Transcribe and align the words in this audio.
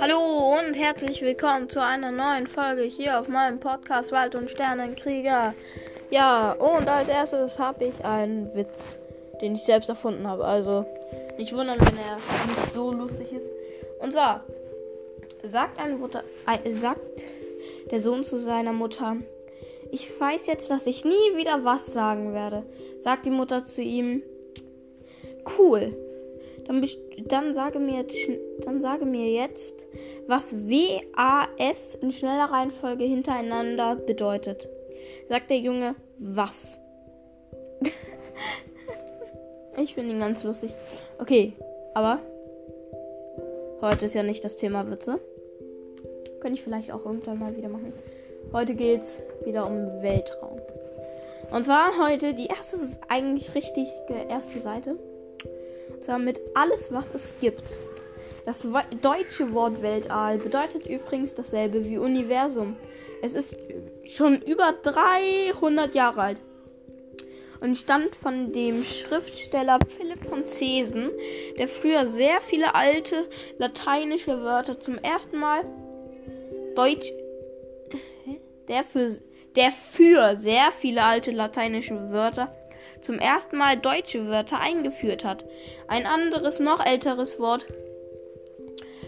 Hallo 0.00 0.58
und 0.58 0.74
herzlich 0.74 1.22
willkommen 1.22 1.70
zu 1.70 1.80
einer 1.80 2.10
neuen 2.10 2.48
Folge 2.48 2.82
hier 2.82 3.20
auf 3.20 3.28
meinem 3.28 3.60
Podcast 3.60 4.10
Wald 4.10 4.34
und 4.34 4.50
Sternenkrieger. 4.50 5.54
Ja, 6.10 6.52
und 6.52 6.88
als 6.88 7.08
erstes 7.08 7.60
habe 7.60 7.84
ich 7.84 8.04
einen 8.04 8.52
Witz, 8.56 8.98
den 9.40 9.54
ich 9.54 9.62
selbst 9.62 9.88
erfunden 9.88 10.26
habe. 10.26 10.44
Also 10.44 10.84
nicht 11.38 11.52
wundern, 11.54 11.78
wenn 11.78 11.98
er 11.98 12.16
nicht 12.16 12.72
so 12.72 12.90
lustig 12.90 13.32
ist. 13.32 13.48
Und 14.00 14.14
zwar 14.14 14.44
sagt 15.44 15.78
eine 15.78 15.94
Mutter, 15.94 16.24
äh, 16.64 16.72
sagt 16.72 17.22
der 17.92 18.00
Sohn 18.00 18.24
zu 18.24 18.40
seiner 18.40 18.72
Mutter, 18.72 19.16
ich 19.92 20.08
weiß 20.18 20.48
jetzt, 20.48 20.70
dass 20.70 20.88
ich 20.88 21.04
nie 21.04 21.36
wieder 21.36 21.64
was 21.64 21.86
sagen 21.86 22.34
werde. 22.34 22.64
Sagt 22.98 23.26
die 23.26 23.30
Mutter 23.30 23.64
zu 23.64 23.82
ihm, 23.82 24.24
cool. 25.58 25.96
Dann, 26.66 26.86
dann, 27.26 27.54
sage 27.54 27.78
mir, 27.78 28.04
dann 28.60 28.80
sage 28.80 29.04
mir 29.04 29.32
jetzt, 29.32 29.86
was 30.26 30.68
W-A-S 30.68 31.96
in 31.96 32.12
schneller 32.12 32.44
Reihenfolge 32.44 33.04
hintereinander 33.04 33.96
bedeutet. 33.96 34.68
Sagt 35.28 35.50
der 35.50 35.58
Junge, 35.58 35.96
was? 36.18 36.78
ich 39.76 39.94
finde 39.94 40.12
ihn 40.12 40.20
ganz 40.20 40.44
lustig. 40.44 40.72
Okay, 41.18 41.54
aber 41.94 42.20
heute 43.80 44.04
ist 44.04 44.14
ja 44.14 44.22
nicht 44.22 44.44
das 44.44 44.56
Thema 44.56 44.88
Witze. 44.90 45.20
Könnte 46.40 46.58
ich 46.58 46.62
vielleicht 46.62 46.92
auch 46.92 47.04
irgendwann 47.04 47.38
mal 47.38 47.56
wieder 47.56 47.68
machen. 47.68 47.92
Heute 48.52 48.74
geht 48.74 49.02
es 49.02 49.20
wieder 49.44 49.66
um 49.66 50.02
Weltraum. 50.02 50.60
Und 51.50 51.64
zwar 51.64 51.92
heute 52.00 52.34
die 52.34 52.46
erste, 52.46 52.78
eigentlich 53.08 53.54
richtige 53.54 53.90
erste 54.28 54.60
Seite. 54.60 54.96
Mit 56.18 56.40
alles, 56.54 56.92
was 56.92 57.14
es 57.14 57.34
gibt. 57.40 57.62
Das 58.44 58.66
deutsche 59.00 59.52
Wort 59.52 59.82
Weltall 59.82 60.38
bedeutet 60.38 60.86
übrigens 60.86 61.34
dasselbe 61.34 61.84
wie 61.84 61.98
Universum. 61.98 62.76
Es 63.22 63.34
ist 63.34 63.56
schon 64.04 64.42
über 64.42 64.74
300 64.82 65.94
Jahre 65.94 66.20
alt 66.22 66.38
und 67.60 67.76
stammt 67.76 68.16
von 68.16 68.52
dem 68.52 68.82
Schriftsteller 68.82 69.78
Philipp 69.96 70.24
von 70.24 70.44
Cesen, 70.44 71.10
der 71.56 71.68
früher 71.68 72.04
sehr 72.06 72.40
viele 72.40 72.74
alte 72.74 73.28
lateinische 73.58 74.42
Wörter 74.42 74.80
zum 74.80 74.98
ersten 74.98 75.38
Mal 75.38 75.64
Deutsch 76.74 77.12
der 78.68 78.84
für, 78.84 79.08
der 79.54 79.70
für 79.70 80.34
sehr 80.34 80.70
viele 80.70 81.02
alte 81.02 81.30
lateinische 81.30 82.10
Wörter 82.10 82.54
zum 83.02 83.18
ersten 83.18 83.58
Mal 83.58 83.76
deutsche 83.76 84.28
Wörter 84.28 84.60
eingeführt 84.60 85.24
hat. 85.24 85.44
Ein 85.88 86.06
anderes, 86.06 86.60
noch 86.60 86.84
älteres 86.84 87.38
Wort 87.38 87.66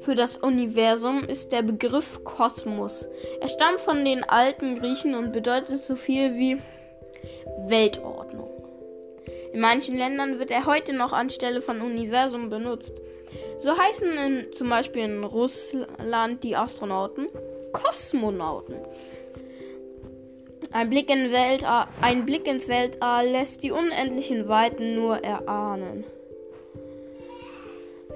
für 0.00 0.14
das 0.14 0.38
Universum 0.38 1.24
ist 1.24 1.50
der 1.50 1.62
Begriff 1.62 2.22
Kosmos. 2.22 3.08
Er 3.40 3.48
stammt 3.48 3.80
von 3.80 4.04
den 4.04 4.22
alten 4.22 4.78
Griechen 4.78 5.14
und 5.14 5.32
bedeutet 5.32 5.78
so 5.78 5.96
viel 5.96 6.34
wie 6.34 6.58
Weltordnung. 7.66 8.50
In 9.52 9.60
manchen 9.60 9.96
Ländern 9.96 10.38
wird 10.38 10.50
er 10.50 10.66
heute 10.66 10.92
noch 10.92 11.12
anstelle 11.12 11.62
von 11.62 11.80
Universum 11.80 12.50
benutzt. 12.50 12.94
So 13.58 13.76
heißen 13.76 14.10
in, 14.18 14.52
zum 14.52 14.68
Beispiel 14.68 15.02
in 15.02 15.24
Russland 15.24 16.44
die 16.44 16.56
Astronauten 16.56 17.28
Kosmonauten. 17.72 18.76
Ein 20.72 20.90
Blick, 20.90 21.10
in 21.10 21.32
Weltall, 21.32 21.86
ein 22.02 22.26
Blick 22.26 22.46
ins 22.46 22.68
Weltall 22.68 23.28
lässt 23.28 23.62
die 23.62 23.70
unendlichen 23.70 24.48
Weiten 24.48 24.94
nur 24.94 25.22
erahnen. 25.22 26.04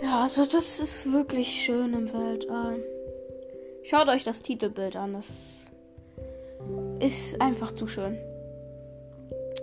Ja, 0.02 0.22
also 0.22 0.44
das 0.46 0.80
ist 0.80 1.12
wirklich 1.12 1.48
schön 1.48 1.94
im 1.94 2.12
Weltall. 2.12 2.82
Schaut 3.82 4.08
euch 4.08 4.24
das 4.24 4.42
Titelbild 4.42 4.96
an. 4.96 5.12
Das 5.12 5.66
ist 7.00 7.41
einfach 7.41 7.72
zu 7.72 7.86
schön. 7.86 8.19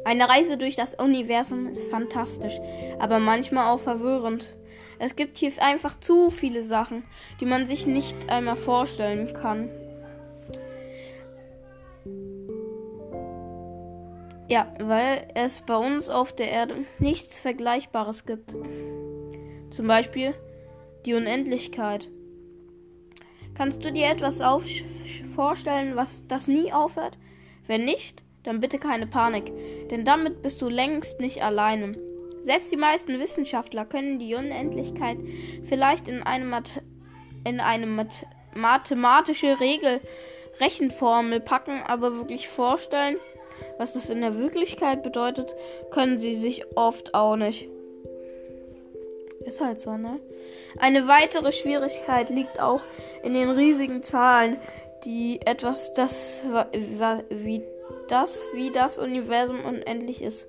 Eine 0.05 0.29
Reise 0.29 0.57
durch 0.57 0.75
das 0.75 0.93
Universum 0.93 1.67
ist 1.67 1.89
fantastisch, 1.89 2.59
aber 2.99 3.19
manchmal 3.19 3.73
auch 3.73 3.79
verwirrend. 3.79 4.55
Es 4.99 5.15
gibt 5.15 5.37
hier 5.37 5.51
einfach 5.59 5.99
zu 5.99 6.29
viele 6.29 6.63
Sachen, 6.63 7.03
die 7.39 7.45
man 7.45 7.67
sich 7.67 7.85
nicht 7.85 8.15
einmal 8.29 8.55
vorstellen 8.55 9.33
kann. 9.33 9.69
Ja, 14.49 14.73
weil 14.79 15.27
es 15.35 15.61
bei 15.61 15.75
uns 15.75 16.09
auf 16.09 16.33
der 16.33 16.49
Erde 16.49 16.85
nichts 16.99 17.37
Vergleichbares 17.37 18.25
gibt. 18.25 18.55
Zum 19.71 19.87
Beispiel 19.87 20.33
die 21.05 21.15
Unendlichkeit. 21.15 22.09
Kannst 23.55 23.83
du 23.83 23.91
dir 23.91 24.07
etwas 24.07 24.41
vorstellen, 25.35 25.97
was 25.97 26.25
das 26.27 26.47
nie 26.47 26.71
aufhört? 26.71 27.17
Wenn 27.65 27.83
nicht, 27.83 28.23
dann 28.43 28.61
bitte 28.61 28.79
keine 28.79 29.07
Panik, 29.07 29.51
denn 29.91 30.05
damit 30.05 30.41
bist 30.41 30.61
du 30.61 30.69
längst 30.69 31.19
nicht 31.19 31.43
alleine. 31.43 31.97
Selbst 32.41 32.71
die 32.71 32.77
meisten 32.77 33.19
Wissenschaftler 33.19 33.83
können 33.83 34.19
die 34.19 34.35
Unendlichkeit 34.35 35.17
vielleicht 35.63 36.07
in 36.07 36.23
eine, 36.23 36.45
Math 36.45 36.81
in 37.43 37.59
eine 37.59 37.85
Math 37.85 38.25
mathematische 38.55 39.59
Regel 39.59 39.99
Rechenformel 40.61 41.41
packen, 41.41 41.81
aber 41.85 42.15
wirklich 42.15 42.47
vorstellen 42.47 43.17
was 43.77 43.93
das 43.93 44.09
in 44.09 44.21
der 44.21 44.37
Wirklichkeit 44.37 45.03
bedeutet, 45.03 45.55
können 45.91 46.19
sie 46.19 46.35
sich 46.35 46.65
oft 46.75 47.13
auch 47.13 47.35
nicht. 47.35 47.69
Ist 49.45 49.61
halt 49.61 49.79
so, 49.79 49.95
ne? 49.97 50.19
Eine 50.77 51.07
weitere 51.07 51.51
Schwierigkeit 51.51 52.29
liegt 52.29 52.59
auch 52.59 52.81
in 53.23 53.33
den 53.33 53.49
riesigen 53.49 54.03
Zahlen, 54.03 54.57
die 55.05 55.39
etwas 55.45 55.93
das 55.93 56.43
wie 57.29 57.63
das 58.09 58.47
wie 58.53 58.71
das 58.71 58.97
Universum 58.97 59.63
unendlich 59.63 60.21
ist. 60.21 60.47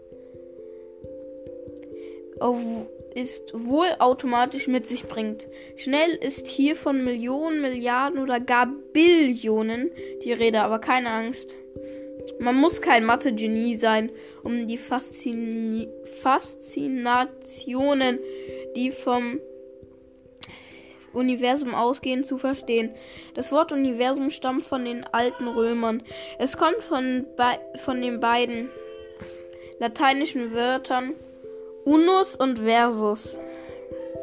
ist 3.15 3.53
wohl 3.55 3.89
automatisch 3.99 4.69
mit 4.69 4.87
sich 4.87 5.05
bringt. 5.07 5.49
Schnell 5.77 6.11
ist 6.11 6.47
hier 6.47 6.77
von 6.77 7.05
Millionen, 7.05 7.61
Milliarden 7.61 8.21
oder 8.21 8.39
gar 8.39 8.67
Billionen 8.93 9.91
die 10.23 10.33
Rede, 10.33 10.61
aber 10.61 10.79
keine 10.79 11.11
Angst. 11.11 11.55
Man 12.39 12.57
muss 12.57 12.81
kein 12.81 13.05
Mathe-Genie 13.05 13.77
sein, 13.77 14.11
um 14.43 14.67
die 14.67 14.79
Faszin 14.79 15.89
Faszinationen, 16.21 18.19
die 18.77 18.91
vom 18.91 19.41
Universum 21.13 21.75
ausgehen, 21.75 22.25
zu 22.25 22.39
verstehen. 22.39 22.91
Das 23.35 23.53
Wort 23.53 23.73
Universum 23.73 24.31
stammt 24.31 24.65
von 24.65 24.85
den 24.85 25.05
alten 25.05 25.49
Römern. 25.49 26.03
Es 26.39 26.57
kommt 26.57 26.83
von, 26.83 27.27
von 27.77 28.01
den 28.01 28.21
beiden 28.21 28.71
lateinischen 29.79 30.53
Wörtern 30.53 31.15
unus 31.85 32.37
und 32.37 32.59
versus. 32.61 33.39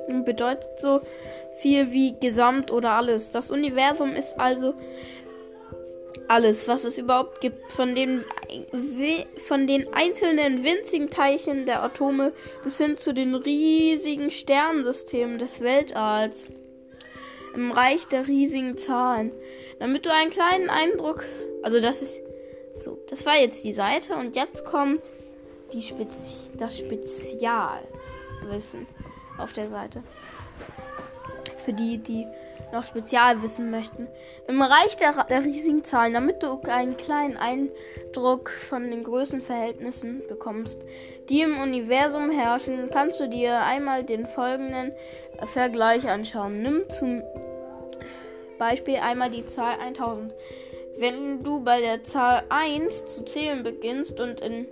Und 0.07 0.25
bedeutet 0.25 0.79
so 0.79 1.01
viel 1.57 1.91
wie 1.91 2.15
gesamt 2.19 2.71
oder 2.71 2.91
alles. 2.91 3.31
Das 3.31 3.49
Universum 3.49 4.15
ist 4.15 4.39
also 4.39 4.75
alles, 6.27 6.67
was 6.67 6.83
es 6.83 6.97
überhaupt 6.97 7.41
gibt, 7.41 7.71
von 7.71 7.95
den, 7.95 8.23
von 9.45 9.67
den 9.67 9.93
einzelnen 9.93 10.63
winzigen 10.63 11.09
Teilchen 11.09 11.65
der 11.65 11.83
Atome 11.83 12.33
bis 12.63 12.77
hin 12.77 12.97
zu 12.97 13.13
den 13.13 13.35
riesigen 13.35 14.31
Sternsystemen 14.31 15.37
des 15.37 15.61
Weltalls. 15.61 16.45
Im 17.53 17.71
Reich 17.71 18.05
der 18.07 18.27
riesigen 18.27 18.77
Zahlen. 18.77 19.31
Damit 19.79 20.05
du 20.05 20.13
einen 20.13 20.29
kleinen 20.29 20.69
Eindruck, 20.69 21.23
also 21.63 21.79
das 21.79 22.01
ist 22.01 22.21
so, 22.75 22.97
das 23.09 23.25
war 23.25 23.37
jetzt 23.37 23.63
die 23.63 23.73
Seite 23.73 24.15
und 24.15 24.35
jetzt 24.35 24.65
kommt 24.65 25.01
die 25.71 25.81
Spezi 25.81 26.51
das 26.57 26.77
Spezialwissen 26.77 28.87
auf 29.37 29.53
der 29.53 29.69
Seite. 29.69 30.03
Für 31.65 31.73
die, 31.73 31.97
die 31.97 32.27
noch 32.71 32.83
spezial 32.83 33.41
wissen 33.41 33.71
möchten. 33.71 34.07
Im 34.47 34.61
Reich 34.61 34.97
der, 34.97 35.23
der 35.23 35.43
riesigen 35.43 35.83
Zahlen, 35.83 36.13
damit 36.13 36.43
du 36.43 36.59
einen 36.67 36.95
kleinen 36.95 37.37
Eindruck 37.37 38.49
von 38.49 38.91
den 38.91 39.03
Größenverhältnissen 39.03 40.21
bekommst, 40.27 40.83
die 41.29 41.41
im 41.41 41.59
Universum 41.59 42.29
herrschen, 42.29 42.89
kannst 42.91 43.19
du 43.19 43.27
dir 43.27 43.61
einmal 43.61 44.03
den 44.03 44.27
folgenden 44.27 44.91
Vergleich 45.45 46.07
anschauen. 46.07 46.61
Nimm 46.61 46.89
zum 46.89 47.23
Beispiel 48.59 48.97
einmal 48.97 49.31
die 49.31 49.45
Zahl 49.45 49.79
1000. 49.79 50.33
Wenn 50.97 51.43
du 51.43 51.61
bei 51.61 51.81
der 51.81 52.03
Zahl 52.03 52.43
1 52.49 53.07
zu 53.07 53.25
zählen 53.25 53.63
beginnst 53.63 54.19
und 54.19 54.39
in 54.39 54.67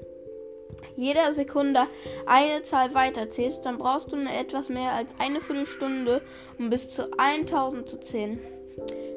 jeder 0.95 1.33
Sekunde 1.33 1.87
eine 2.25 2.63
Zahl 2.63 2.93
weiterzählst, 2.93 3.65
dann 3.65 3.77
brauchst 3.77 4.11
du 4.11 4.17
etwas 4.17 4.69
mehr 4.69 4.91
als 4.91 5.15
eine 5.19 5.41
Viertelstunde, 5.41 6.21
um 6.57 6.69
bis 6.69 6.89
zu 6.89 7.17
1000 7.17 7.89
zu 7.89 7.99
zählen. 7.99 8.39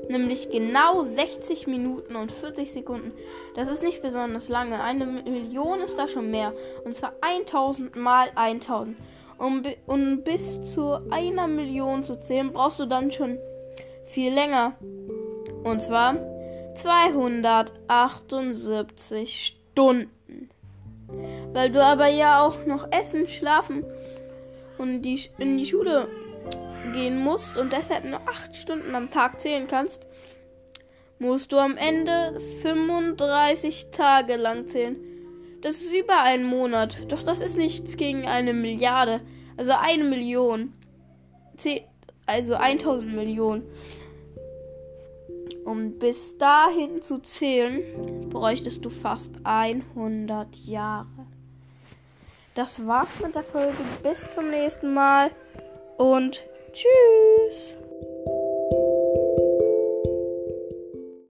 Nämlich 0.09 0.51
genau 0.51 1.05
60 1.05 1.67
Minuten 1.67 2.15
und 2.15 2.31
40 2.31 2.73
Sekunden. 2.73 3.13
Das 3.55 3.69
ist 3.69 3.83
nicht 3.83 4.03
besonders 4.03 4.49
lange. 4.49 4.81
Eine 4.81 5.05
Million 5.07 5.81
ist 5.81 5.99
da 5.99 6.07
schon 6.07 6.31
mehr. 6.31 6.53
Und 6.85 6.95
zwar 6.95 7.15
1000 7.23 7.97
mal 7.97 8.29
1000. 8.37 8.97
Um, 9.39 9.63
um 9.87 10.23
bis 10.23 10.73
zu 10.73 10.99
einer 11.11 11.47
Million 11.47 12.05
zu 12.05 12.19
zählen, 12.21 12.53
brauchst 12.53 12.81
du 12.81 12.87
dann 12.87 13.11
schon 13.11 13.39
viel 14.05 14.33
länger. 14.33 14.77
Und 15.65 15.83
zwar 15.83 16.17
278 16.75 19.57
Stunden. 19.75 20.46
Weil 21.57 21.71
du 21.71 21.83
aber 21.83 22.09
ja 22.09 22.45
auch 22.45 22.67
noch 22.67 22.87
essen, 22.93 23.29
schlafen 23.29 23.83
und 24.77 25.01
die, 25.01 25.23
in 25.39 25.57
die 25.57 25.65
Schule 25.65 26.07
gehen 26.93 27.19
musst 27.19 27.57
und 27.57 27.73
deshalb 27.73 28.05
nur 28.05 28.21
8 28.29 28.55
Stunden 28.55 28.95
am 28.95 29.11
Tag 29.11 29.41
zählen 29.41 29.67
kannst, 29.67 30.07
musst 31.19 31.53
du 31.53 31.57
am 31.57 31.79
Ende 31.79 32.39
35 32.61 33.91
Tage 33.91 34.37
lang 34.37 34.67
zählen. 34.67 34.97
Das 35.63 35.77
ist 35.77 35.95
über 35.95 36.21
einen 36.25 36.45
Monat. 36.45 36.99
Doch 37.09 37.23
das 37.23 37.41
ist 37.41 37.57
nichts 37.57 37.97
gegen 37.97 38.29
eine 38.29 38.53
Milliarde. 38.53 39.23
Also 39.57 39.73
eine 39.81 40.05
Million. 40.05 40.75
Also 42.27 42.57
1000 42.57 43.15
Millionen. 43.15 43.63
Um 45.65 45.99
bis 45.99 46.37
dahin 46.37 47.01
zu 47.01 47.17
zählen, 47.17 48.29
bräuchtest 48.29 48.85
du 48.85 48.91
fast 48.91 49.41
100 49.43 50.55
Jahre. 50.57 51.36
Das 52.57 52.87
war's 52.87 53.21
mit 53.23 53.35
der 53.35 53.43
Folge. 53.43 53.77
Bis 54.03 54.35
zum 54.35 54.49
nächsten 54.49 54.95
Mal 54.95 55.31
und 55.99 56.43
tschüss. 56.73 57.77